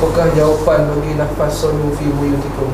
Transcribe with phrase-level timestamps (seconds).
[0.00, 2.72] Apakah jawapan bagi lafaz solu fi buyutikum?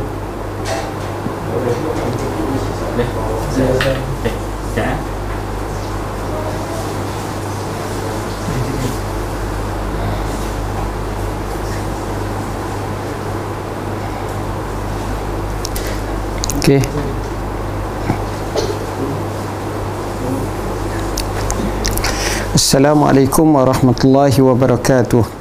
[16.63, 16.79] Okey.
[22.55, 25.36] Assalamualaikum warahmatullahi wabarakatuh.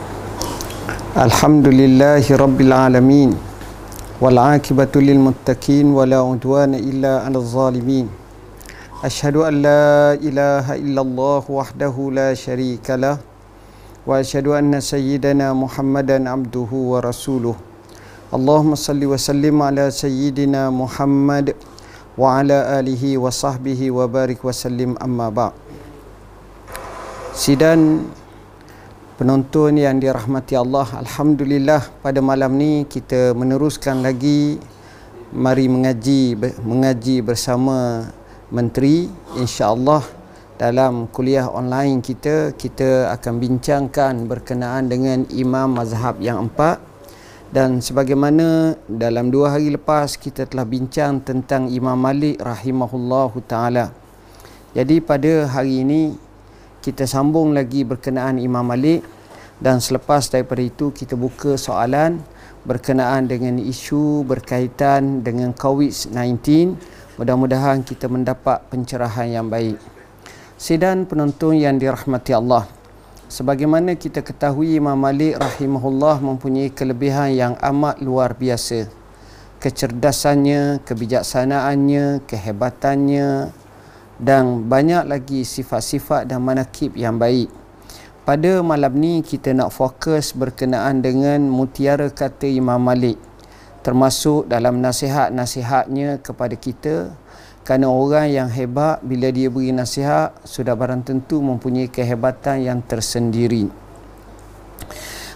[6.03, 8.11] La udwana illa 'alal zalimin.
[8.99, 13.15] Ashhadu an la ilaha illallah wahdahu la syarika lah
[14.03, 17.55] wa ashhadu anna sayyidana Muhammadan abduhu wa rasuluh.
[18.35, 21.55] Allahumma salli wa sallim ala sayyidina Muhammad
[22.19, 25.55] wa ala alihi wa sahbihi wa barik wa sallim amma ba'
[27.31, 28.03] Sidan
[29.15, 34.59] penonton yang dirahmati Allah Alhamdulillah pada malam ni kita meneruskan lagi.
[35.35, 38.07] Mari mengaji mengaji bersama
[38.47, 39.99] Menteri InsyaAllah
[40.55, 46.79] dalam kuliah online kita Kita akan bincangkan berkenaan dengan Imam Mazhab yang empat.
[47.51, 53.91] Dan sebagaimana dalam dua hari lepas kita telah bincang tentang Imam Malik rahimahullahu taala.
[54.75, 56.01] Jadi pada hari ini
[56.85, 59.01] kita sambung lagi berkenaan Imam Malik
[59.59, 62.19] dan selepas daripada itu kita buka soalan
[62.67, 66.75] berkenaan dengan isu berkaitan dengan COVID-19.
[67.15, 69.79] Mudah-mudahan kita mendapat pencerahan yang baik.
[70.59, 72.67] Sidan penonton yang dirahmati Allah.
[73.25, 78.91] Sebagaimana kita ketahui Imam Malik rahimahullah mempunyai kelebihan yang amat luar biasa.
[79.59, 83.29] Kecerdasannya, kebijaksanaannya, kehebatannya
[84.21, 87.64] dan banyak lagi sifat-sifat dan manakib yang baik.
[88.25, 93.21] Pada malam ni kita nak fokus berkenaan dengan mutiara kata Imam Malik
[93.85, 97.13] termasuk dalam nasihat-nasihatnya kepada kita
[97.61, 103.69] kerana orang yang hebat bila dia beri nasihat sudah barang tentu mempunyai kehebatan yang tersendiri.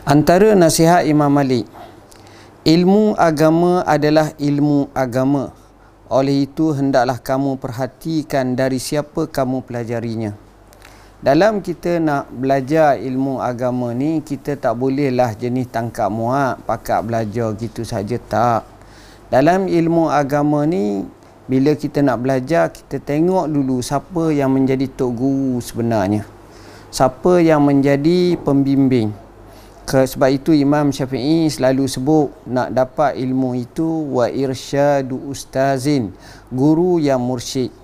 [0.02, 1.70] Antara nasihat Imam Malik,
[2.66, 5.54] ilmu agama adalah ilmu agama.
[6.10, 10.49] Oleh itu hendaklah kamu perhatikan dari siapa kamu pelajarinya.
[11.20, 17.52] Dalam kita nak belajar ilmu agama ni kita tak bolehlah jenis tangkap muat pakat belajar
[17.60, 18.64] gitu saja tak.
[19.28, 21.04] Dalam ilmu agama ni
[21.44, 26.24] bila kita nak belajar kita tengok dulu siapa yang menjadi tok guru sebenarnya.
[26.88, 29.12] Siapa yang menjadi pembimbing.
[29.92, 36.16] Sebab itu Imam Syafi'i selalu sebut nak dapat ilmu itu wa irsyadu ustazin.
[36.48, 37.76] Guru yang mursyid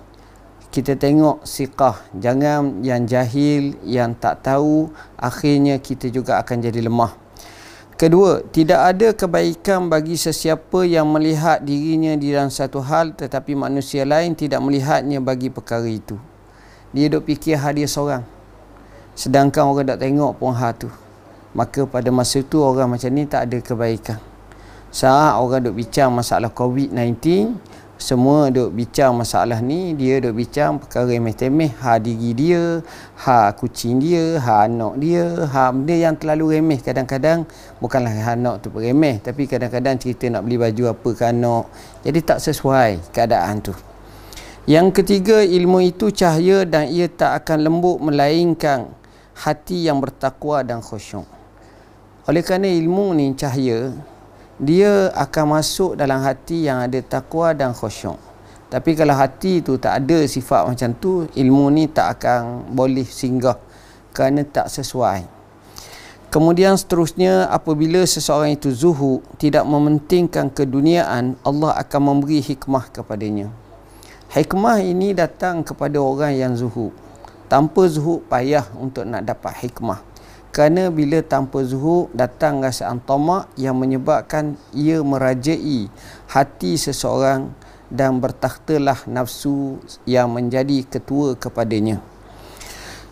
[0.76, 7.16] kita tengok siqah jangan yang jahil yang tak tahu akhirnya kita juga akan jadi lemah
[7.96, 14.04] Kedua, tidak ada kebaikan bagi sesiapa yang melihat dirinya di dalam satu hal tetapi manusia
[14.04, 16.20] lain tidak melihatnya bagi perkara itu.
[16.92, 18.20] Dia duk fikir hal dia seorang.
[19.16, 20.92] Sedangkan orang tak tengok pun hal tu.
[21.56, 24.20] Maka pada masa itu orang macam ni tak ada kebaikan.
[24.92, 27.56] Saat orang duk bincang masalah COVID-19,
[27.96, 32.84] semua duk bincang masalah ni dia duk bincang perkara remeh-temeh ha diri dia
[33.24, 36.76] ha kucing dia ha anak dia ha benda yang terlalu remeh.
[36.84, 37.48] Kadang-kadang
[37.80, 41.64] bukanlah anak tu remeh tapi kadang-kadang cerita nak beli baju apa ke anak.
[42.04, 43.72] Jadi tak sesuai keadaan tu.
[44.68, 48.92] Yang ketiga ilmu itu cahaya dan ia tak akan lembut melainkan
[49.32, 51.24] hati yang bertakwa dan khusyuk.
[52.26, 53.94] Oleh kerana ilmu ni cahaya
[54.56, 58.16] dia akan masuk dalam hati yang ada takwa dan khusyuk.
[58.72, 63.60] Tapi kalau hati tu tak ada sifat macam tu, ilmu ni tak akan boleh singgah
[64.16, 65.28] kerana tak sesuai.
[66.32, 73.52] Kemudian seterusnya apabila seseorang itu zuhud tidak mementingkan keduniaan, Allah akan memberi hikmah kepadanya.
[74.32, 76.90] Hikmah ini datang kepada orang yang zuhud.
[77.46, 80.15] Tanpa zuhud payah untuk nak dapat hikmah
[80.56, 85.92] kerana bila tanpa zuhud datang rasa antamak yang menyebabkan ia merajai
[86.32, 87.52] hati seseorang
[87.92, 89.76] dan bertakhtalah nafsu
[90.08, 92.00] yang menjadi ketua kepadanya.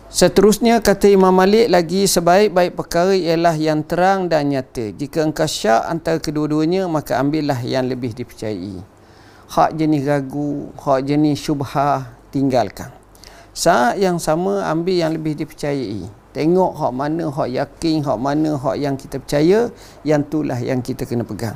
[0.09, 4.89] Seterusnya kata Imam Malik lagi sebaik-baik perkara ialah yang terang dan nyata.
[4.97, 8.81] Jika engkau syak antara kedua-duanya maka ambillah yang lebih dipercayai.
[9.53, 12.89] Hak jenis ragu, hak jenis syubhah tinggalkan.
[13.53, 16.24] Saat yang sama ambil yang lebih dipercayai.
[16.35, 19.71] Tengok hak mana hak yakin, hak mana hak yang kita percaya,
[20.03, 21.55] yang itulah yang kita kena pegang.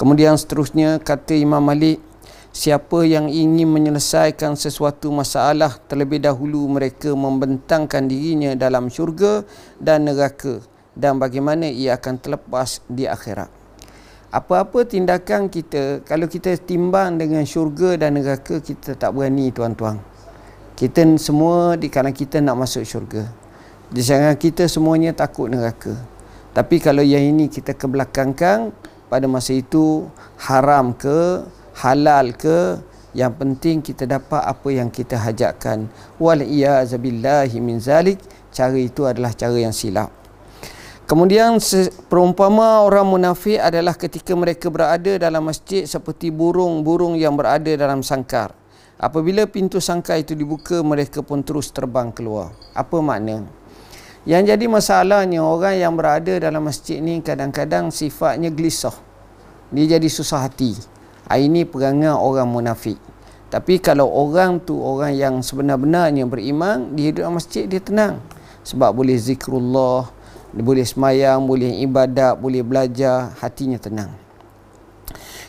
[0.00, 2.00] Kemudian seterusnya kata Imam Malik,
[2.48, 9.44] siapa yang ingin menyelesaikan sesuatu masalah terlebih dahulu mereka membentangkan dirinya dalam syurga
[9.76, 10.64] dan neraka
[10.96, 13.52] dan bagaimana ia akan terlepas di akhirat.
[14.32, 20.00] Apa-apa tindakan kita kalau kita timbang dengan syurga dan neraka kita tak berani tuan-tuan.
[20.72, 23.49] Kita semua di kalangan kita nak masuk syurga.
[23.90, 25.98] Di sana kita semuanya takut neraka.
[26.54, 28.70] Tapi kalau yang ini kita kebelakangkan
[29.10, 30.06] pada masa itu
[30.38, 31.42] haram ke
[31.74, 32.78] halal ke
[33.18, 35.90] yang penting kita dapat apa yang kita hajatkan
[36.22, 38.22] wal iazabillahi min zalik.
[38.54, 40.14] Cara itu adalah cara yang silap.
[41.10, 41.58] Kemudian
[42.06, 48.54] perumpama orang munafik adalah ketika mereka berada dalam masjid seperti burung-burung yang berada dalam sangkar.
[49.02, 52.54] Apabila pintu sangkar itu dibuka mereka pun terus terbang keluar.
[52.70, 53.58] Apa makna
[54.28, 58.92] yang jadi masalahnya orang yang berada dalam masjid ni kadang-kadang sifatnya gelisah.
[59.72, 60.76] Dia jadi susah hati.
[61.24, 63.00] Ah, ini perangai orang munafik.
[63.48, 68.20] Tapi kalau orang tu orang yang sebenar-benarnya beriman, dia duduk dalam masjid dia tenang.
[68.60, 70.12] Sebab boleh zikrullah,
[70.52, 74.12] boleh semayang, boleh ibadat, boleh belajar, hatinya tenang.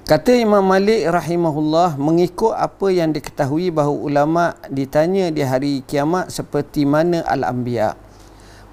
[0.07, 6.87] Kata Imam Malik rahimahullah mengikut apa yang diketahui bahawa ulama ditanya di hari kiamat seperti
[6.87, 8.10] mana al-anbiya'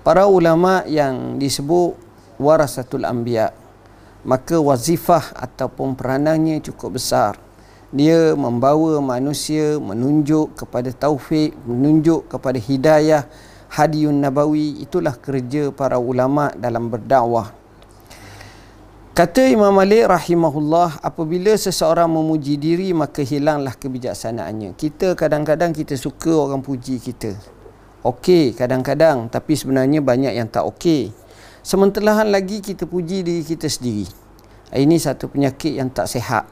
[0.09, 1.93] para ulama yang disebut
[2.41, 3.53] warasatul anbiya
[4.25, 7.37] maka wazifah ataupun peranannya cukup besar.
[7.93, 13.29] Dia membawa manusia menunjuk kepada taufik menunjuk kepada hidayah.
[13.69, 17.53] Hadiyun nabawi itulah kerja para ulama dalam berdakwah.
[19.13, 24.73] Kata Imam Malik rahimahullah apabila seseorang memuji diri maka hilanglah kebijaksanaannya.
[24.73, 27.58] Kita kadang-kadang kita suka orang puji kita
[28.09, 31.13] okey kadang-kadang tapi sebenarnya banyak yang tak okey.
[31.61, 34.09] Sementara lagi kita puji diri kita sendiri.
[34.73, 36.49] Ini satu penyakit yang tak sehat.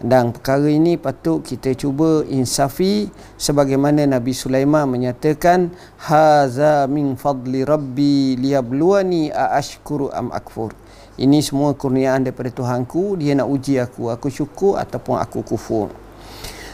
[0.00, 5.70] Dan perkara ini patut kita cuba insafi sebagaimana Nabi Sulaiman menyatakan
[6.00, 10.72] haza min fadli rabbi liyabluwani aashkuru am akfur.
[11.20, 13.20] Ini semua kurniaan daripada Tuhanku.
[13.20, 14.08] Dia nak uji aku.
[14.08, 15.92] Aku syukur ataupun aku kufur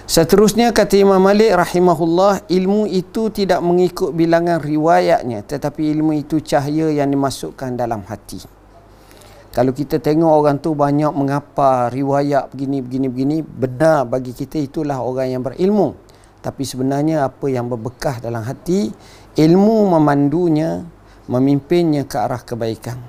[0.07, 6.95] Seterusnya kata Imam Malik rahimahullah ilmu itu tidak mengikut bilangan riwayatnya tetapi ilmu itu cahaya
[6.95, 8.39] yang dimasukkan dalam hati.
[9.51, 15.03] Kalau kita tengok orang tu banyak mengapa riwayat begini begini begini benar bagi kita itulah
[15.03, 15.99] orang yang berilmu.
[16.39, 18.95] Tapi sebenarnya apa yang berbekas dalam hati
[19.35, 20.87] ilmu memandunya
[21.27, 23.03] memimpinnya ke arah kebaikan.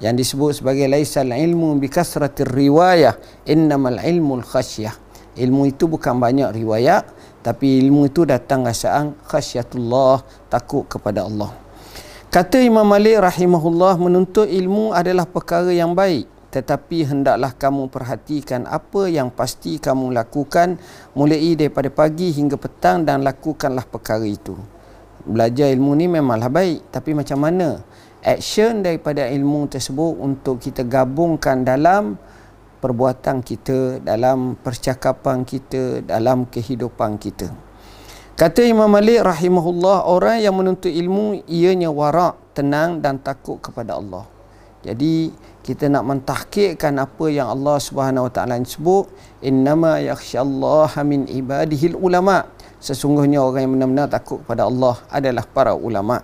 [0.00, 5.07] Yang disebut sebagai laisal ilmu bi kasratir riwayah innamal ilmul khasyah
[5.38, 7.06] ilmu itu bukan banyak riwayat
[7.40, 11.54] tapi ilmu itu datang rasaan khasyatullah takut kepada Allah.
[12.28, 19.04] Kata Imam Malik rahimahullah menuntut ilmu adalah perkara yang baik tetapi hendaklah kamu perhatikan apa
[19.08, 20.80] yang pasti kamu lakukan
[21.12, 24.56] mulai daripada pagi hingga petang dan lakukanlah perkara itu.
[25.28, 27.84] Belajar ilmu ni memanglah baik tapi macam mana?
[28.24, 32.16] Action daripada ilmu tersebut untuk kita gabungkan dalam
[32.78, 37.50] perbuatan kita, dalam percakapan kita, dalam kehidupan kita.
[38.38, 44.30] Kata Imam Malik rahimahullah, orang yang menuntut ilmu ianya warak, tenang dan takut kepada Allah.
[44.86, 45.34] Jadi
[45.66, 49.10] kita nak mentahqiqkan apa yang Allah Subhanahu Wa Taala sebut,
[49.42, 52.46] innama yakhsyallaha min ibadihil ulama.
[52.78, 56.22] Sesungguhnya orang yang benar-benar takut kepada Allah adalah para ulama.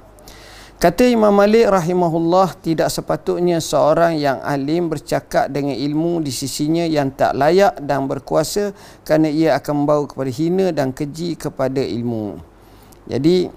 [0.84, 7.08] Kata Imam Malik rahimahullah tidak sepatutnya seorang yang alim bercakap dengan ilmu di sisinya yang
[7.08, 12.36] tak layak dan berkuasa kerana ia akan membawa kepada hina dan keji kepada ilmu.
[13.08, 13.48] Jadi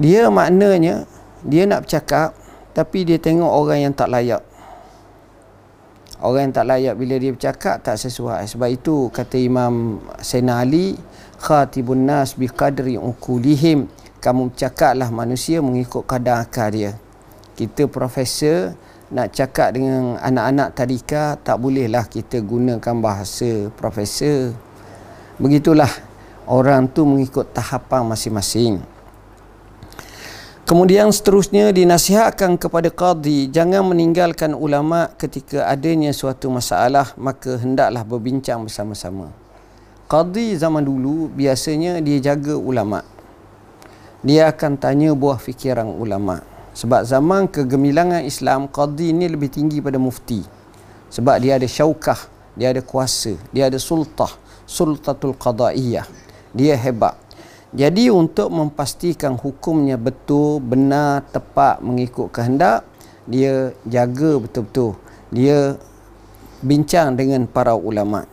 [0.00, 1.04] dia maknanya
[1.44, 2.32] dia nak bercakap
[2.72, 4.40] tapi dia tengok orang yang tak layak.
[6.16, 8.48] Orang yang tak layak bila dia bercakap tak sesuai.
[8.48, 10.96] Sebab itu kata Imam Sayyidina Ali
[11.36, 17.00] khatibun nas biqadri ukulihim kamu cakaplah manusia mengikut kadar akal dia.
[17.56, 18.76] Kita profesor
[19.08, 24.52] nak cakap dengan anak-anak tadika tak bolehlah kita gunakan bahasa profesor.
[25.40, 25.88] Begitulah
[26.44, 28.84] orang tu mengikut tahapan masing-masing.
[30.68, 38.62] Kemudian seterusnya dinasihatkan kepada qadi jangan meninggalkan ulama ketika adanya suatu masalah maka hendaklah berbincang
[38.68, 39.32] bersama-sama.
[40.06, 43.02] Qadi zaman dulu biasanya dia jaga ulama
[44.20, 46.44] dia akan tanya buah fikiran ulama.
[46.76, 50.44] Sebab zaman kegemilangan Islam qadi ni lebih tinggi pada mufti.
[51.10, 52.18] Sebab dia ada syaukah
[52.54, 54.30] dia ada kuasa dia ada sultah
[54.66, 56.06] sultatul qadaiyah
[56.54, 57.14] dia hebat.
[57.70, 62.82] Jadi untuk memastikan hukumnya betul benar tepat mengikut kehendak
[63.30, 64.98] dia jaga betul-betul.
[65.30, 65.78] Dia
[66.60, 68.26] bincang dengan para ulama.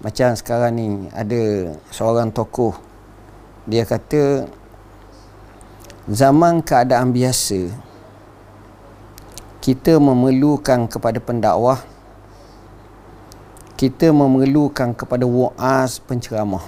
[0.00, 2.78] Macam sekarang ni ada seorang tokoh
[3.66, 4.48] dia kata
[6.10, 7.70] zaman keadaan biasa
[9.62, 11.78] kita memerlukan kepada pendakwah
[13.78, 16.66] kita memerlukan kepada wa'az penceramah.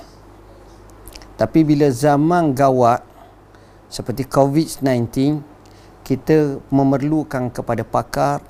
[1.36, 3.04] Tapi bila zaman gawat
[3.90, 5.42] seperti COVID-19
[6.06, 8.40] kita memerlukan kepada pakar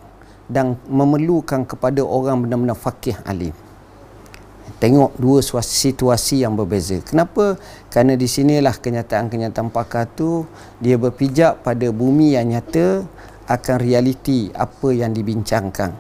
[0.47, 3.57] dan memerlukan kepada orang benar-benar fakih alim
[4.83, 6.99] tengok dua situasi yang berbeza.
[7.07, 7.55] Kenapa?
[7.87, 10.43] Kerana di sinilah kenyataan-kenyataan pakar tu
[10.83, 13.07] dia berpijak pada bumi yang nyata
[13.47, 15.95] akan realiti apa yang dibincangkan.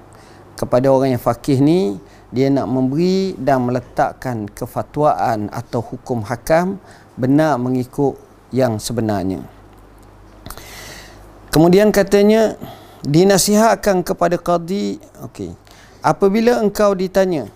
[0.58, 1.98] Kepada orang yang fakih ni
[2.34, 6.80] dia nak memberi dan meletakkan kefatwaan atau hukum hakam
[7.14, 8.18] benar mengikut
[8.50, 9.44] yang sebenarnya.
[11.52, 12.56] Kemudian katanya
[13.04, 15.52] dinasihatkan kepada qadi okey
[16.00, 17.50] apabila engkau ditanya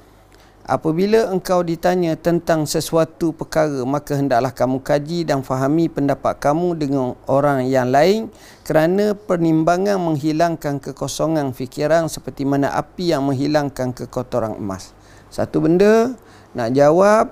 [0.66, 7.14] Apabila engkau ditanya tentang sesuatu perkara, maka hendaklah kamu kaji dan fahami pendapat kamu dengan
[7.30, 8.34] orang yang lain
[8.66, 14.90] kerana penimbangan menghilangkan kekosongan fikiran seperti mana api yang menghilangkan kekotoran emas.
[15.30, 16.18] Satu benda,
[16.50, 17.30] nak jawab,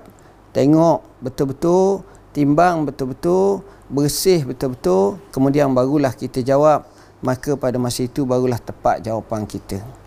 [0.55, 6.87] tengok betul-betul, timbang betul-betul, bersih betul-betul, kemudian barulah kita jawab,
[7.19, 10.04] maka pada masa itu barulah tepat jawapan kita.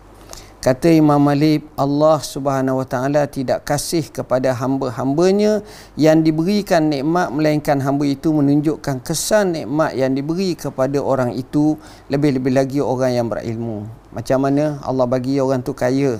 [0.59, 5.63] Kata Imam Malik, Allah Subhanahu Wa Taala tidak kasih kepada hamba-hambanya
[5.95, 11.79] yang diberikan nikmat melainkan hamba itu menunjukkan kesan nikmat yang diberi kepada orang itu
[12.11, 13.87] lebih-lebih lagi orang yang berilmu.
[14.11, 16.19] Macam mana Allah bagi orang tu kaya.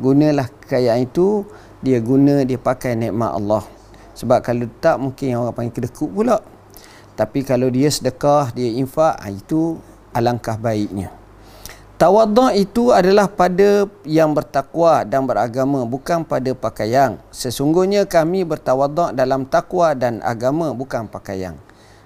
[0.00, 1.44] Gunalah kekayaan itu
[1.84, 3.68] dia guna dia pakai nikmat Allah.
[4.16, 6.40] Sebab kalau tak mungkin orang panggil kedekut pula.
[7.20, 9.76] Tapi kalau dia sedekah, dia infak, ah, itu
[10.16, 11.12] alangkah baiknya.
[11.94, 17.22] Tawaduk itu adalah pada yang bertakwa dan beragama bukan pada pakaian.
[17.30, 21.54] Sesungguhnya kami bertawaduk dalam takwa dan agama bukan pakaian.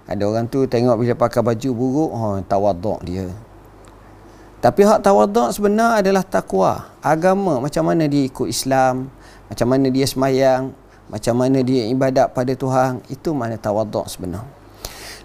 [0.05, 3.33] Ada orang tu tengok bila pakai baju buruk, oh tawaduk dia.
[4.61, 7.57] Tapi hak tawaduk sebenar adalah takwa, agama.
[7.57, 9.09] Macam mana dia ikut Islam,
[9.49, 10.69] macam mana dia semayang,
[11.09, 14.45] macam mana dia ibadat pada Tuhan, itu mana tawaduk sebenar.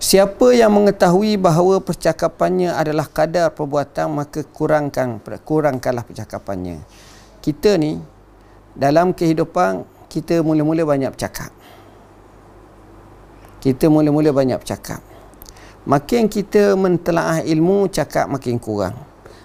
[0.01, 6.81] Siapa yang mengetahui bahawa percakapannya adalah kadar perbuatan maka kurangkan kurangkanlah percakapannya.
[7.43, 8.01] Kita ni
[8.73, 11.53] dalam kehidupan kita mula-mula banyak bercakap.
[13.61, 15.01] Kita mula-mula banyak bercakap.
[15.83, 18.95] Makin kita mentelaah ilmu cakap makin kurang.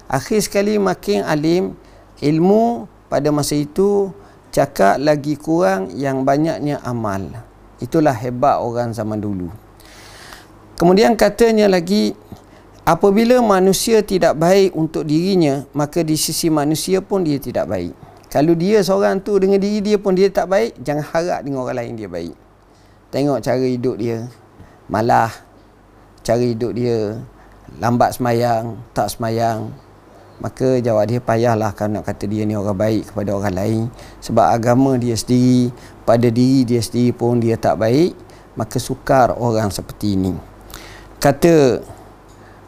[0.08, 1.76] Akhir sekali makin alim
[2.22, 4.10] ilmu pada masa itu
[4.48, 7.20] cakap lagi kurang yang banyaknya amal.
[7.78, 9.67] Itulah hebat orang zaman dulu.
[10.78, 12.14] Kemudian katanya lagi
[12.86, 17.90] apabila manusia tidak baik untuk dirinya maka di sisi manusia pun dia tidak baik.
[18.30, 21.82] Kalau dia seorang tu dengan diri dia pun dia tak baik, jangan harap dengan orang
[21.82, 22.30] lain dia baik.
[23.10, 24.30] Tengok cara hidup dia.
[24.86, 25.34] Malah
[26.22, 27.18] cara hidup dia
[27.82, 29.74] lambat semayang, tak semayang.
[30.38, 33.80] Maka jawab dia payahlah kalau nak kata dia ni orang baik kepada orang lain
[34.22, 35.74] sebab agama dia sendiri
[36.06, 38.14] pada diri dia sendiri pun dia tak baik,
[38.54, 40.47] maka sukar orang seperti ini
[41.18, 41.82] kata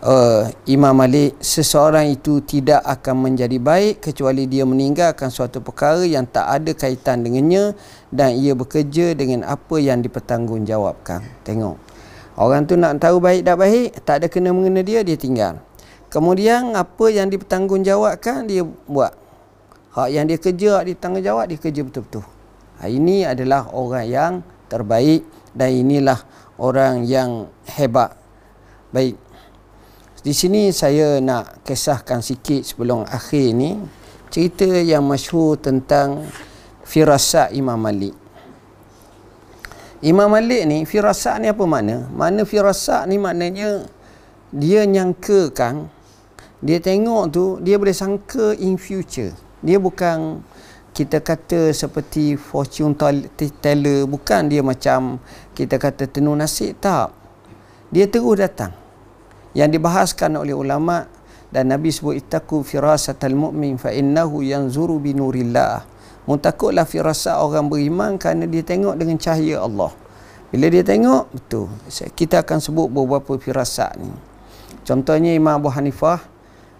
[0.02, 6.26] uh, Imam Malik seseorang itu tidak akan menjadi baik kecuali dia meninggalkan suatu perkara yang
[6.26, 7.76] tak ada kaitan dengannya
[8.10, 11.22] dan ia bekerja dengan apa yang dipertanggungjawabkan.
[11.46, 11.76] Tengok.
[12.40, 15.60] Orang tu nak tahu baik tak baik tak ada kena mengena dia dia tinggal.
[16.10, 19.14] Kemudian apa yang dipertanggungjawabkan dia buat.
[19.90, 22.22] Hak yang dia kerja hak ditanggungjawab dia kerja betul-betul.
[22.78, 24.32] Ha, ini adalah orang yang
[24.70, 26.18] terbaik dan inilah
[26.62, 28.19] orang yang hebat
[28.90, 29.14] Baik.
[30.26, 33.78] Di sini saya nak kisahkan sikit sebelum akhir ni
[34.34, 36.26] cerita yang masyhur tentang
[36.82, 38.18] firasat Imam Malik.
[40.02, 42.10] Imam Malik ni firasat ni apa makna?
[42.10, 43.86] Mana firasat ni maknanya
[44.50, 45.86] dia nyangkakan
[46.58, 49.30] dia tengok tu dia boleh sangka in future.
[49.62, 50.42] Dia bukan
[50.90, 52.98] kita kata seperti fortune
[53.62, 55.22] teller bukan dia macam
[55.54, 57.14] kita kata tenun nasib tak.
[57.94, 58.79] Dia terus datang
[59.56, 61.06] yang dibahaskan oleh ulama
[61.50, 65.82] dan Nabi sebut ittaqu firasatal mu'min fa innahu yanzuru bi nurillah.
[66.30, 69.90] Mutakutlah firasat orang beriman kerana dia tengok dengan cahaya Allah.
[70.50, 71.66] Bila dia tengok, betul.
[71.90, 74.10] Kita akan sebut beberapa firasat ni.
[74.86, 76.22] Contohnya Imam Abu Hanifah,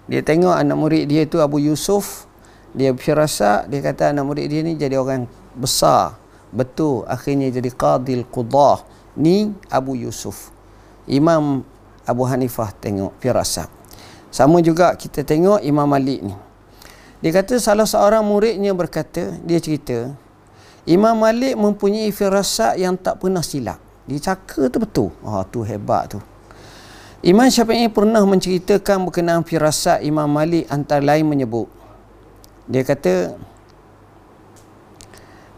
[0.07, 2.31] dia tengok anak murid dia tu Abu Yusuf,
[2.75, 5.27] dia firasat, dia kata anak murid dia ni jadi orang
[5.59, 6.15] besar.
[6.55, 8.87] Betul, akhirnya jadi qadil qudah.
[9.19, 10.55] Ni Abu Yusuf.
[11.11, 11.67] Imam
[12.11, 13.71] Abu Hanifah tengok firasat.
[14.35, 16.35] Sama juga kita tengok Imam Malik ni.
[17.23, 20.11] Dia kata salah seorang muridnya berkata, dia cerita,
[20.89, 23.79] Imam Malik mempunyai firasat yang tak pernah silap.
[24.11, 25.09] Dia cakap tu betul.
[25.23, 26.19] Oh, tu hebat tu.
[27.21, 31.81] Imam Syafi'i pernah menceritakan berkenaan firasat Imam Malik antara lain menyebut
[32.71, 33.35] dia kata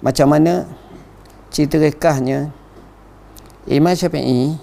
[0.01, 0.65] macam mana
[1.53, 2.49] cerita rekahnya
[3.69, 4.57] Imam Syafi'i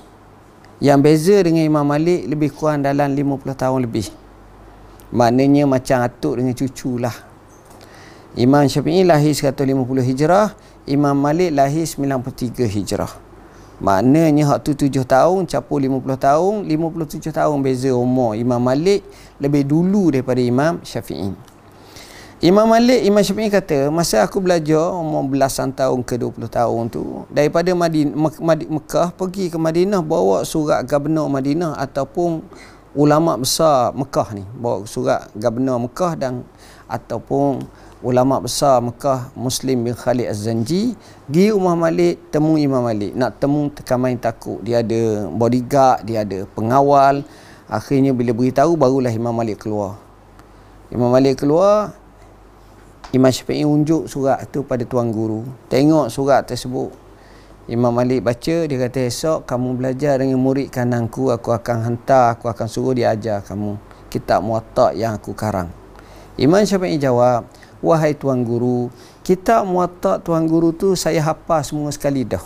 [0.79, 4.07] yang beza dengan Imam Malik lebih kurang dalam 50 tahun lebih.
[5.11, 7.15] Maknanya macam atuk dengan cucu lah.
[8.39, 9.59] Imam Syafi'i lahir 150
[10.05, 10.55] Hijrah
[10.87, 13.11] Imam Malik lahir 93 Hijrah.
[13.79, 19.03] Maknanya hak tu 7 tahun capur 50 tahun 57 tahun beza umur Imam Malik
[19.39, 21.31] lebih dulu daripada Imam Syafi'i
[22.39, 27.27] Imam Malik, Imam Syafi'i kata, masa aku belajar umur belasan tahun ke 20 tahun tu,
[27.27, 28.15] daripada Madinah,
[28.63, 32.39] Mekah pergi ke Madinah bawa surat gubernur Madinah ataupun
[32.95, 36.47] ulama besar Mekah ni, bawa surat gubernur Mekah dan
[36.87, 37.67] ataupun
[37.99, 40.95] ulama besar Mekah Muslim bin Khalid Az-Zanji
[41.27, 43.19] pergi rumah Malik temu Imam Malik.
[43.19, 44.63] Nak temu tekan main takut.
[44.63, 47.27] Dia ada bodyguard dia ada pengawal.
[47.67, 49.99] Akhirnya bila beritahu barulah Imam Malik keluar.
[50.87, 51.98] Imam Malik keluar
[53.09, 55.41] Imam Syafi'i unjuk surat tu pada tuan guru.
[55.65, 56.93] Tengok surat tersebut.
[57.65, 62.53] Imam Malik baca, dia kata esok kamu belajar dengan murid kananku, aku akan hantar, aku
[62.53, 63.81] akan suruh dia ajar kamu
[64.13, 65.73] kitab muatak yang aku karang.
[66.37, 67.49] Imam Syafi'i jawab,
[67.81, 68.93] wahai tuan guru,
[69.25, 72.41] kitab muatak tuan guru tu saya hafal semua sekali dah.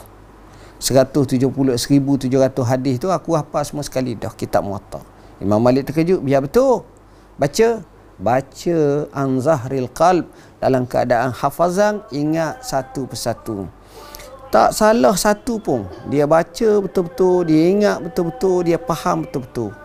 [0.79, 1.39] 170,
[1.75, 2.27] 1700
[2.63, 5.03] hadis tu aku hafal semua sekali dah kitab muatak.
[5.43, 6.87] Imam Malik terkejut, biar betul.
[7.35, 7.83] Baca,
[8.23, 8.79] baca
[9.11, 10.31] anzahril qalb
[10.63, 13.67] dalam keadaan hafazan ingat satu persatu.
[14.47, 15.83] Tak salah satu pun.
[16.07, 19.75] Dia baca betul-betul dia ingat betul-betul dia faham betul-betul.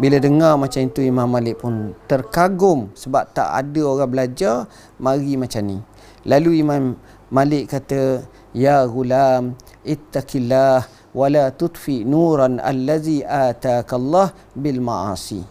[0.00, 4.64] Bila dengar macam itu Imam Malik pun terkagum sebab tak ada orang belajar
[4.96, 5.78] mari macam ni.
[6.24, 6.96] Lalu Imam
[7.28, 8.24] Malik kata
[8.56, 15.44] ya gulam ittaqillah wala tutfi nuran allazi atakallah bil ma'asi.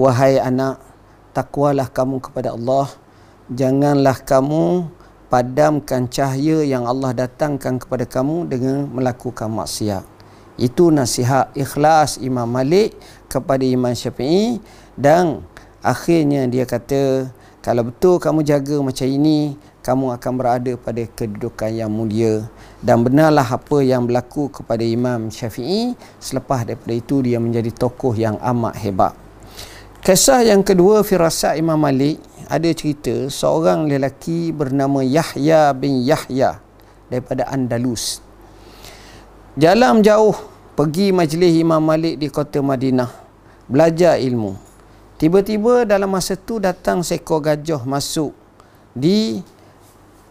[0.00, 0.89] Wahai anak
[1.32, 2.90] takwalah kamu kepada Allah
[3.50, 4.86] janganlah kamu
[5.30, 10.02] padamkan cahaya yang Allah datangkan kepada kamu dengan melakukan maksiat.
[10.58, 12.94] Itu nasihat ikhlas Imam Malik
[13.30, 14.58] kepada Imam Syafi'i
[14.98, 15.42] dan
[15.80, 17.30] akhirnya dia kata
[17.64, 22.44] kalau betul kamu jaga macam ini kamu akan berada pada kedudukan yang mulia
[22.84, 28.36] dan benarlah apa yang berlaku kepada Imam Syafi'i selepas daripada itu dia menjadi tokoh yang
[28.42, 29.29] amat hebat.
[30.00, 36.56] Kisah yang kedua firasat Imam Malik ada cerita seorang lelaki bernama Yahya bin Yahya
[37.12, 38.24] daripada Andalus.
[39.60, 40.32] Jalan jauh
[40.72, 43.12] pergi majlis Imam Malik di kota Madinah
[43.68, 44.56] belajar ilmu.
[45.20, 48.32] Tiba-tiba dalam masa tu datang seekor gajah masuk
[48.96, 49.44] di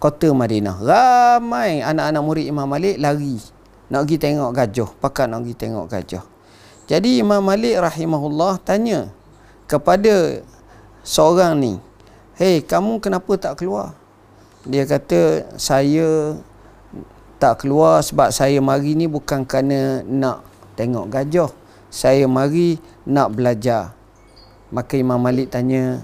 [0.01, 0.81] kota Madinah.
[0.81, 3.37] Ramai anak-anak murid Imam Malik lari
[3.85, 6.25] nak pergi tengok gajah, pakat nak pergi tengok gajah.
[6.89, 9.13] Jadi Imam Malik rahimahullah tanya
[9.69, 10.41] kepada
[11.05, 11.73] seorang ni,
[12.33, 13.93] Hei, kamu kenapa tak keluar?
[14.65, 16.39] Dia kata, saya
[17.37, 20.41] tak keluar sebab saya mari ni bukan kerana nak
[20.73, 21.51] tengok gajah.
[21.93, 23.93] Saya mari nak belajar.
[24.73, 26.01] Maka Imam Malik tanya,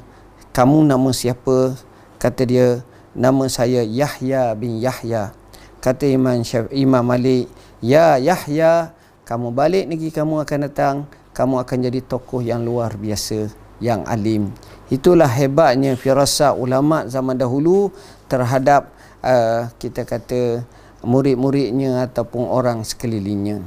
[0.54, 1.73] kamu nama siapa?
[2.21, 2.84] Kata dia,
[3.15, 5.32] nama saya Yahya bin Yahya.
[5.80, 7.47] Kata Imam, Syaf, Imam Malik,
[7.80, 8.91] Ya Yahya,
[9.23, 10.95] kamu balik negeri kamu akan datang.
[11.36, 13.52] Kamu akan jadi tokoh yang luar biasa,
[13.84, 14.56] yang alim.
[14.88, 17.91] Itulah hebatnya firasat ulama zaman dahulu
[18.32, 18.88] terhadap
[19.19, 20.63] uh, kita kata
[21.04, 23.62] murid-muridnya ataupun orang sekelilingnya.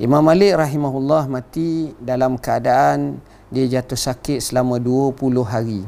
[0.00, 5.14] Imam Malik rahimahullah mati dalam keadaan dia jatuh sakit selama 20
[5.46, 5.86] hari.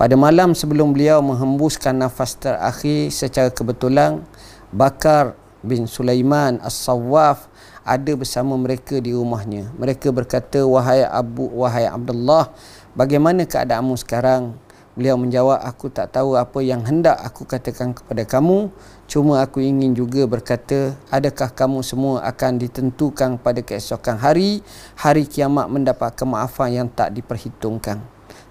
[0.00, 4.24] Pada malam sebelum beliau menghembuskan nafas terakhir secara kebetulan
[4.72, 7.51] Bakar bin Sulaiman As-Sawwaf
[7.82, 9.70] ada bersama mereka di rumahnya.
[9.78, 12.54] Mereka berkata, "Wahai Abu, wahai Abdullah,
[12.94, 14.54] bagaimana keadaanmu sekarang?
[14.92, 18.68] Beliau menjawab, aku tak tahu apa yang hendak aku katakan kepada kamu.
[19.08, 24.60] Cuma aku ingin juga berkata, adakah kamu semua akan ditentukan pada keesokan hari,
[24.92, 28.04] hari kiamat mendapat kemaafan yang tak diperhitungkan.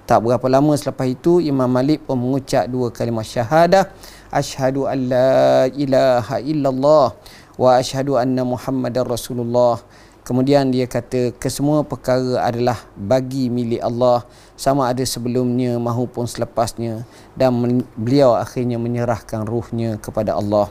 [0.09, 3.93] Tak berapa lama selepas itu, Imam Malik pun mengucap dua kalimah syahadah.
[4.33, 7.13] Ashadu an la ilaha illallah
[7.59, 9.81] wa ashadu anna muhammadan rasulullah.
[10.21, 14.21] Kemudian dia kata kesemua perkara adalah bagi milik Allah
[14.53, 17.57] sama ada sebelumnya maupun selepasnya dan
[17.97, 20.69] beliau akhirnya menyerahkan ruhnya kepada Allah.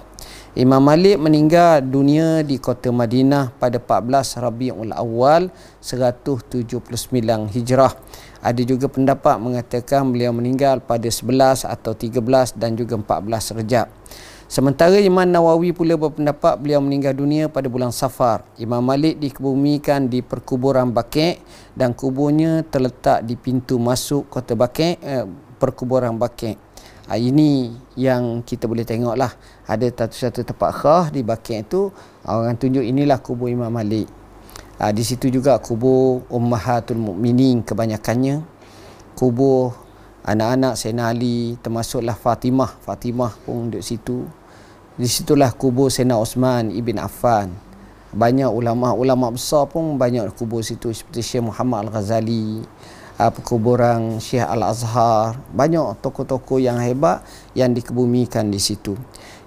[0.55, 5.51] Imam Malik meninggal dunia di kota Madinah pada 14 Rabiul Awal
[5.83, 6.91] 179
[7.51, 7.95] Hijrah.
[8.43, 13.87] Ada juga pendapat mengatakan beliau meninggal pada 11 atau 13 dan juga 14 Rejab.
[14.51, 18.43] Sementara Imam Nawawi pula berpendapat beliau meninggal dunia pada bulan Safar.
[18.59, 21.39] Imam Malik dikebumikan di perkuburan Baqi'
[21.79, 25.23] dan kuburnya terletak di pintu masuk kota Baqi' eh,
[25.55, 26.59] perkuburan Baqi'.
[27.07, 29.31] Ha, ini yang kita boleh tengok lah.
[29.71, 31.95] Ada satu-satu tempat khas di Baqi' itu
[32.27, 34.11] orang tunjuk inilah kubur Imam Malik.
[34.83, 38.43] Ha, di situ juga kubur Ummahatul Mukminin kebanyakannya.
[39.15, 39.79] Kubur
[40.27, 42.83] anak-anak Sayyidina Ali termasuklah Fatimah.
[42.83, 44.40] Fatimah pun duduk situ.
[45.01, 47.49] Di situlah kubur Sena Osman Ibn Affan.
[48.13, 52.61] Banyak ulama-ulama besar pun banyak kubur situ seperti Syekh Muhammad Al-Ghazali,
[53.17, 55.41] uh, perkuburan Syekh Al-Azhar.
[55.57, 57.25] Banyak tokoh-tokoh yang hebat
[57.57, 58.93] yang dikebumikan di situ.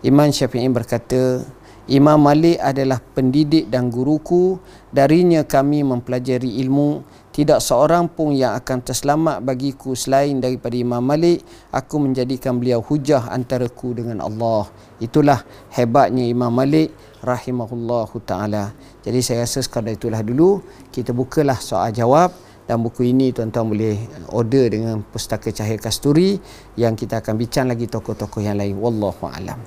[0.02, 1.46] Imam Syafi'i berkata,
[1.86, 4.58] Imam Malik adalah pendidik dan guruku.
[4.90, 11.42] Darinya kami mempelajari ilmu tidak seorang pun yang akan terselamat bagiku selain daripada Imam Malik.
[11.74, 14.70] Aku menjadikan beliau hujah antaraku dengan Allah.
[15.02, 15.42] Itulah
[15.74, 16.94] hebatnya Imam Malik
[17.26, 18.78] rahimahullahu taala.
[19.02, 20.62] Jadi saya rasa sekadar itulah dulu.
[20.94, 22.30] Kita bukalah soal jawab.
[22.70, 23.98] Dan buku ini tuan-tuan boleh
[24.30, 26.38] order dengan pustaka Cahaya Kasturi
[26.78, 28.78] yang kita akan bincang lagi tokoh-tokoh yang lain.
[28.78, 29.58] Wallahu alam.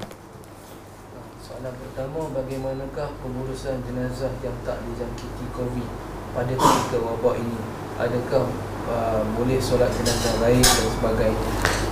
[1.43, 6.06] Soalan pertama bagaimanakah pengurusan jenazah yang tak dijangkiti covid
[6.37, 7.59] pada ketika wabak ini?
[7.97, 8.45] Adakah
[8.93, 11.45] uh, boleh solat jenazah lain dan sebagainya?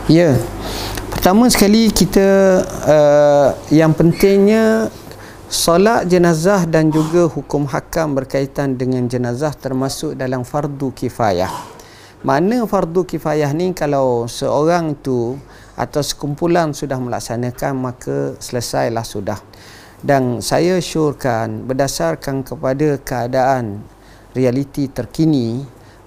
[0.04, 0.30] Ya.
[1.08, 4.92] Pertama sekali kita uh, yang pentingnya
[5.48, 11.48] solat jenazah dan juga hukum hakam berkaitan dengan jenazah termasuk dalam fardu kifayah.
[12.20, 13.72] Mana fardu kifayah ni?
[13.72, 15.40] Kalau seorang tu
[15.72, 19.40] atau sekumpulan sudah melaksanakan maka selesailah sudah.
[20.04, 23.80] Dan saya syurkan berdasarkan kepada keadaan
[24.34, 25.62] realiti terkini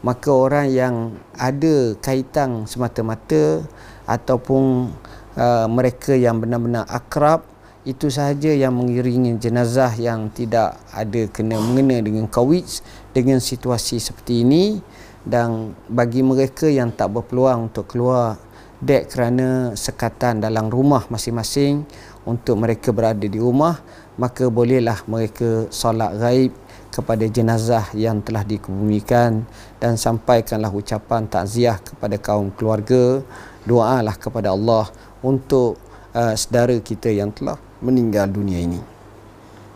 [0.05, 0.95] maka orang yang
[1.33, 3.65] ada kaitan semata-mata
[4.05, 4.93] ataupun
[5.33, 7.41] uh, mereka yang benar-benar akrab
[7.87, 12.67] itu sahaja yang mengiringi jenazah yang tidak ada kena mengena dengan covid
[13.15, 14.83] dengan situasi seperti ini.
[15.27, 18.39] Dan bagi mereka yang tak berpeluang untuk keluar
[18.79, 21.83] dek kerana sekatan dalam rumah masing-masing
[22.23, 23.81] untuk mereka berada di rumah
[24.21, 26.53] maka bolehlah mereka solat gaib
[26.97, 29.45] kepada jenazah yang telah dikebumikan
[29.77, 33.21] dan sampaikanlah ucapan takziah kepada kaum keluarga.
[33.67, 34.89] Doalah kepada Allah
[35.21, 35.75] untuk
[36.17, 38.81] uh, saudara kita yang telah meninggal dunia ini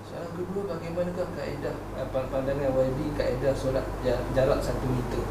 [0.09, 3.85] soalan kedua bagaimanakah kaedah uh, pandangan YB kaedah solat
[4.33, 5.21] jarak satu meter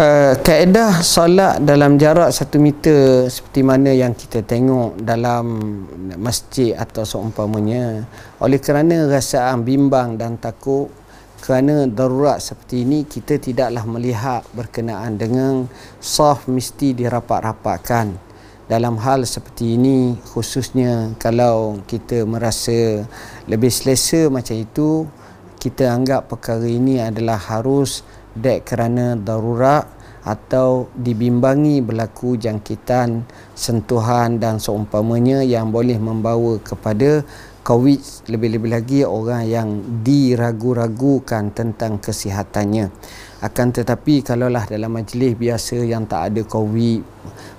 [0.00, 5.44] Uh, kaedah solat dalam jarak satu meter seperti mana yang kita tengok dalam
[6.16, 8.08] masjid atau seumpamanya.
[8.40, 10.88] Oleh kerana rasaan bimbang dan takut
[11.44, 15.68] kerana darurat seperti ini kita tidaklah melihat berkenaan dengan
[16.00, 18.16] saf mesti dirapat-rapatkan.
[18.72, 23.04] Dalam hal seperti ini khususnya kalau kita merasa
[23.44, 25.04] lebih selesa macam itu
[25.60, 28.00] kita anggap perkara ini adalah harus
[28.36, 29.86] dek kerana darurat
[30.20, 33.24] atau dibimbangi berlaku jangkitan
[33.56, 37.24] sentuhan dan seumpamanya yang boleh membawa kepada
[37.64, 39.68] COVID lebih-lebih lagi orang yang
[40.04, 42.92] diragu-ragukan tentang kesihatannya
[43.40, 47.00] akan tetapi kalaulah dalam majlis biasa yang tak ada COVID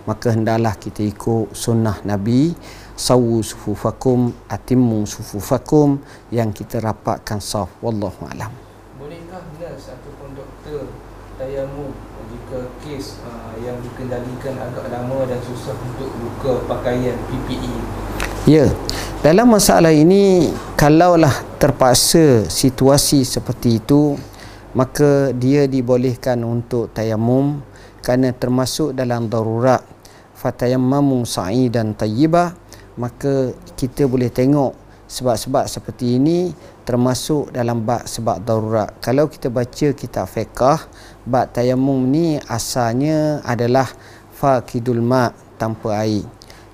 [0.06, 2.54] maka hendaklah kita ikut sunnah Nabi.
[2.92, 5.98] Sawu sufufakum atimmu sufufakum
[6.30, 7.74] yang kita rapatkan saf.
[7.82, 8.54] Wallahu alam
[9.02, 10.86] bolehkah nurse ataupun doktor
[11.42, 11.90] tayamum
[12.30, 17.76] jika kes uh, yang dikendalikan agak lama dan susah untuk buka pakaian PPE
[18.52, 18.68] ya
[19.24, 24.20] dalam masalah ini kalaulah terpaksa situasi seperti itu
[24.76, 27.64] maka dia dibolehkan untuk tayamum
[28.04, 29.80] kerana termasuk dalam darurat
[30.36, 32.52] fatayammamu sa'idan tayyibah
[33.00, 34.76] maka kita boleh tengok
[35.08, 36.52] sebab-sebab seperti ini
[36.88, 38.90] termasuk dalam bab sebab darurat.
[39.04, 40.88] Kalau kita baca kitab fiqh,
[41.32, 43.88] bab tayamum ni asalnya adalah
[44.36, 46.28] faqidul ma tanpa air.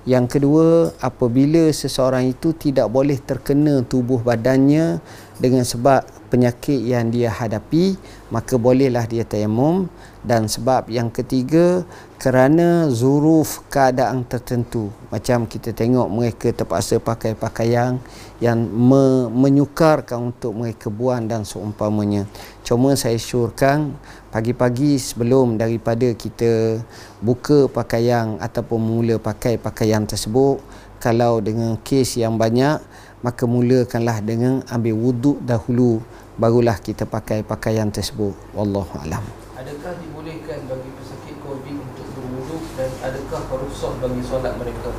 [0.08, 5.04] Yang kedua, apabila seseorang itu tidak boleh terkena tubuh badannya
[5.36, 7.96] dengan sebab penyakit yang dia hadapi,
[8.28, 9.88] maka bolehlah dia tayamum.
[10.22, 11.88] Dan sebab yang ketiga
[12.20, 14.92] kerana zuruf keadaan tertentu.
[15.08, 17.96] Macam kita tengok mereka terpaksa pakai pakaian
[18.42, 22.28] yang me- menyukarkan untuk mereka buang dan seumpamanya.
[22.66, 23.96] Cuma saya syurkan
[24.28, 26.82] pagi-pagi sebelum daripada kita
[27.24, 30.60] buka pakaian ataupun mula pakai pakaian tersebut
[30.98, 32.82] kalau dengan kes yang banyak
[33.24, 35.98] maka mulakanlah dengan ambil wuduk dahulu
[36.38, 39.22] barulah kita pakai pakaian tersebut wallahu alam
[39.58, 44.90] adakah dibolehkan bagi pesakit COVID untuk berwuduk dan adakah rukhsah bagi solat mereka?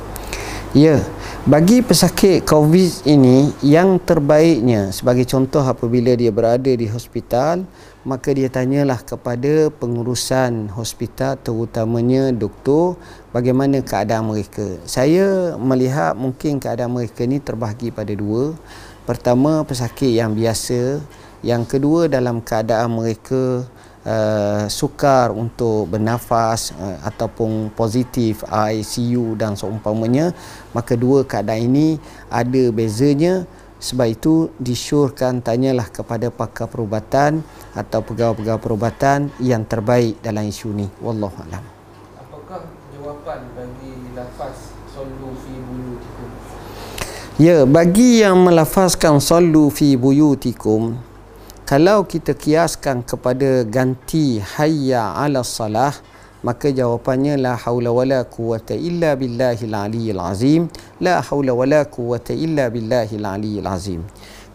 [0.70, 1.02] Ya,
[1.50, 7.66] bagi pesakit COVID ini yang terbaiknya sebagai contoh apabila dia berada di hospital,
[8.06, 12.94] maka dia tanyalah kepada pengurusan hospital terutamanya doktor
[13.30, 14.78] bagaimana keadaan mereka.
[14.86, 18.54] Saya melihat mungkin keadaan mereka ini terbahagi pada dua.
[19.06, 21.02] Pertama pesakit yang biasa,
[21.40, 23.64] yang kedua dalam keadaan mereka
[24.04, 30.36] uh, sukar untuk bernafas uh, ataupun positif ICU dan seumpamanya
[30.76, 31.96] maka dua keadaan ini
[32.28, 33.44] ada bezanya
[33.80, 37.40] sebab itu disyorkan tanyalah kepada pakar perubatan
[37.72, 41.79] atau pegawai-pegawai perubatan yang terbaik dalam isu ni wallahu alam apakah
[43.20, 46.28] jawapan bagi lafaz sallu fi buyutikum?
[47.36, 50.96] Ya bagi yang melafazkan sallu fi buyutikum
[51.68, 55.92] kalau kita kiaskan kepada ganti hayya ala salah
[56.40, 60.72] maka jawapannya la haula wala quwata illa billahil aliyyil azim.
[60.96, 64.00] La haula wala quwata illa billahil aliyyil azim.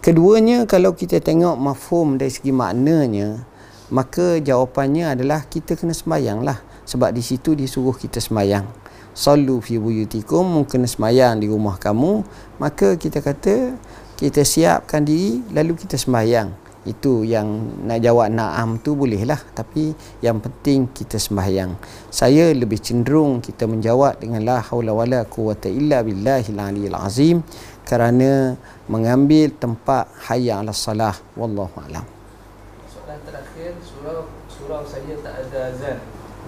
[0.01, 3.45] Keduanya kalau kita tengok mafhum dari segi maknanya
[3.93, 8.65] maka jawapannya adalah kita kena sembahyang lah sebab di situ disuruh kita sembahyang
[9.11, 12.23] sallu fi buyutikum mungkin sembahyang di rumah kamu
[12.61, 13.75] maka kita kata
[14.15, 17.49] kita siapkan diri lalu kita sembahyang itu yang
[17.89, 19.89] nak jawab na'am tu boleh lah tapi
[20.21, 21.73] yang penting kita sembahyang
[22.13, 27.41] saya lebih cenderung kita menjawab dengan la haula wala quwata illa billahil aliyil azim
[27.85, 28.57] kerana
[28.89, 31.13] mengambil tempat hayya ala salah.
[31.37, 32.05] Wallahu alam.
[32.89, 35.97] Soalan terakhir surau surau saya tak ada azan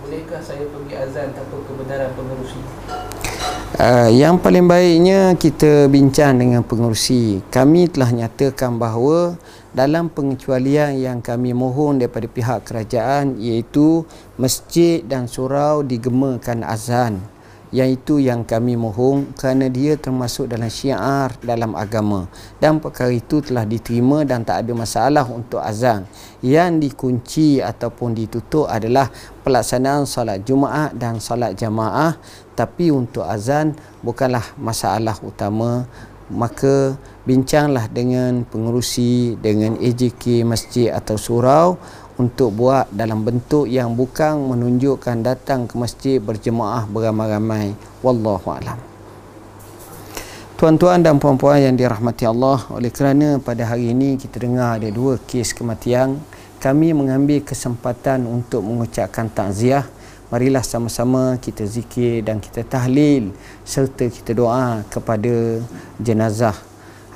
[0.08, 2.64] bolehkah saya pergi azan tanpa kebenaran pengerusi
[3.78, 7.44] Uh, yang paling baiknya kita bincang dengan pengurusi.
[7.52, 9.38] Kami telah nyatakan bahawa
[9.76, 14.08] dalam pengecualian yang kami mohon daripada pihak kerajaan iaitu
[14.40, 17.22] masjid dan surau digemakan azan
[17.68, 22.32] yang itu yang kami mohon kerana dia termasuk dalam syiar dalam agama.
[22.64, 26.08] Dan perkara itu telah diterima dan tak ada masalah untuk azan.
[26.40, 29.12] Yang dikunci ataupun ditutup adalah
[29.44, 32.16] pelaksanaan solat Jumaat dan solat jamaah.
[32.56, 35.84] Tapi untuk azan bukanlah masalah utama.
[36.32, 36.96] Maka
[37.28, 41.76] bincanglah dengan pengurusi dengan AJK masjid atau surau
[42.16, 47.76] untuk buat dalam bentuk yang bukan menunjukkan datang ke masjid berjemaah beramai-ramai.
[48.00, 48.80] Wallahu alam.
[50.56, 55.20] Tuan-tuan dan puan-puan yang dirahmati Allah oleh kerana pada hari ini kita dengar ada dua
[55.22, 56.18] kes kematian
[56.58, 59.86] kami mengambil kesempatan untuk mengucapkan takziah.
[60.34, 63.32] Marilah sama-sama kita zikir dan kita tahlil
[63.64, 65.62] serta kita doa kepada
[66.02, 66.58] jenazah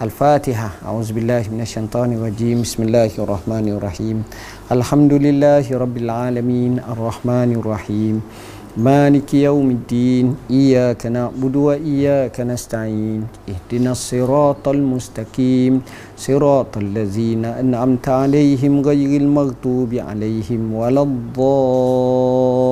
[0.02, 0.82] Al-Fatihah.
[0.82, 2.66] A'udzu billahi minasyaitonir rajim.
[2.66, 4.26] Bismillahirrahmanirrahim.
[4.74, 8.26] Alhamdulillahi rabbil alamin arrahmanir rahim.
[8.74, 10.34] Maliki yaumiddin.
[10.50, 13.30] Iyyaka na'budu wa iyyaka nasta'in.
[13.46, 15.86] Ihdinas siratal mustaqim.
[16.18, 21.14] Siratal ladzina an'amta 'alaihim ghairil maghdubi 'alaihim waladh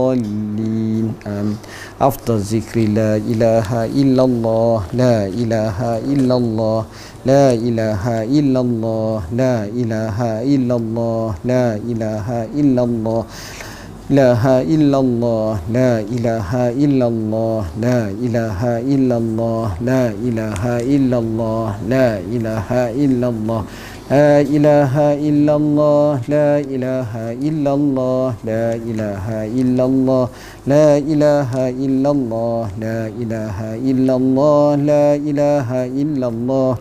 [0.08, 1.56] الضالين آمين
[2.00, 5.78] أفضل الذكر لا إله إلا الله لا إله
[6.12, 6.80] إلا الله
[7.26, 10.18] لا إله إلا الله لا إله
[10.54, 12.26] إلا الله لا إله
[12.60, 13.24] إلا الله
[14.10, 16.50] إله إلا الله لا إله
[16.84, 18.60] إلا الله لا إله
[18.94, 20.62] إلا الله لا إله
[20.96, 22.68] إلا الله لا إله
[23.04, 23.60] إلا الله
[24.10, 24.94] لا إله
[25.28, 27.12] إلا الله لا إله
[27.48, 29.26] إلا الله لا إله
[29.60, 30.24] إلا الله
[30.66, 31.52] لا إله
[31.84, 33.58] إلا الله لا إله
[33.90, 35.68] إلا الله لا إله
[36.02, 36.72] إلا الله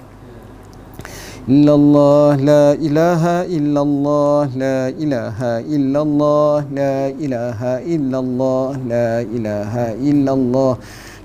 [1.49, 3.23] إلا الله لا إله
[3.57, 5.39] إلا الله لا إله
[5.75, 7.61] إلا الله لا إله
[7.95, 9.73] إلا الله لا إله
[10.09, 10.71] إلا الله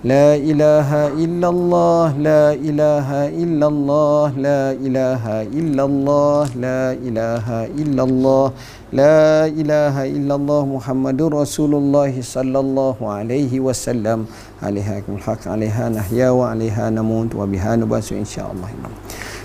[0.04, 7.46] لا إله إلا الله لا إله إلا الله لا إله إلا الله لا إله
[7.82, 8.46] إلا الله
[8.92, 14.18] لا إله إلا الله محمد رسول الله صلى الله عليه وسلم
[14.62, 18.70] عليها الحق عليها نحيا وعليها نموت وبها نبات إن شاء الله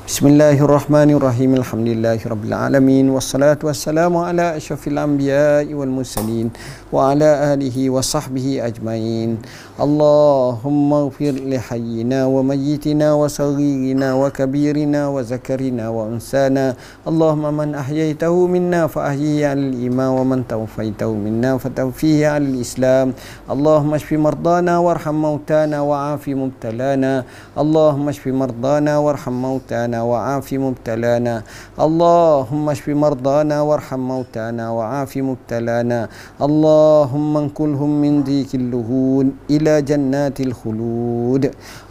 [0.09, 6.49] بسم الله الرحمن الرحيم الحمد لله رب العالمين والصلاة والسلام على أشرف الأنبياء والمرسلين
[6.93, 9.31] وعلى آله وصحبه أجمعين
[9.77, 16.67] اللهم اغفر لحينا وميتنا وصغيرنا وكبيرنا وذكرنا وأنسانا
[17.09, 23.13] اللهم من أحييته منا فأحيه على الإيمان ومن توفيته منا فتوفيه على الإسلام
[23.51, 27.13] اللهم اشف مرضانا وارحم موتانا وعاف مبتلانا
[27.59, 31.44] اللهم اشف مرضانا وارحم موتانا 'afi mubtalana.
[31.78, 36.00] Allahumma shfi mardana warham mautana مبتلانا وعاف مبتلانا اللهم اشف مرضانا وارحم موتانا وعاف مبتلانا
[36.48, 41.44] اللهم انقلهم من ذيك اللهون إلى جنات الخلود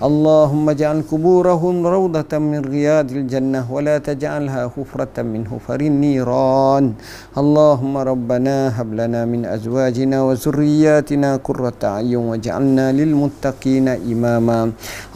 [0.08, 6.84] اللهم اجعل قبورهم روضة من رياض الجنة ولا تجعلها حفرة من حفر النيران
[7.42, 14.60] اللهم ربنا هب لنا من أزواجنا وذرياتنا قرة أعين واجعلنا للمتقين إماما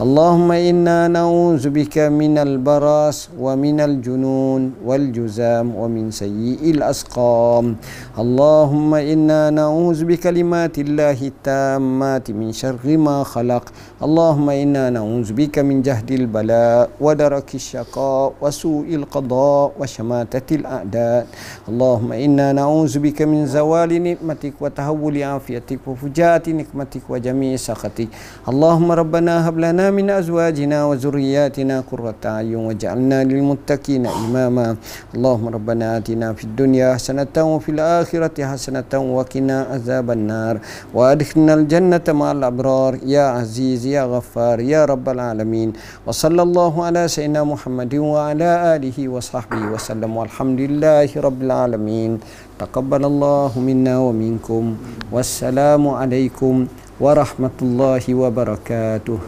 [0.04, 2.32] اللهم إنا نعوذ بك من
[2.80, 7.76] البراس ومن الجنون والجزام ومن سيء الأسقام
[8.18, 13.64] اللهم إنا نعوذ بكلمات الله التامات من شر ما خلق
[14.02, 21.22] اللهم إنا نعوذ بك من جهد البلاء ودرك الشقاء وسوء القضاء وشماتة الأعداء
[21.68, 28.08] اللهم إنا نعوذ بك من زوال نعمتك وتهول عافيتك وفجاءة نقمتك وجميع سخطك
[28.48, 34.76] اللهم ربنا هب لنا من أزواجنا وذرياتنا قرة أعين واجعلنا للمتقين إماما
[35.14, 40.54] اللهم ربنا آتنا في الدنيا حسنة وفي الآخرة حسنة وقنا عذاب النار
[40.94, 45.72] وأدخلنا الجنة مع الأبرار يا عزيز يا غفار يا رب العالمين
[46.06, 52.20] وصلى الله على سيدنا محمد وعلى آله وصحبه وسلم والحمد لله رب العالمين
[52.58, 54.64] تقبل الله منا ومنكم
[55.12, 56.54] والسلام عليكم
[57.00, 59.18] ورحمة الله وبركاته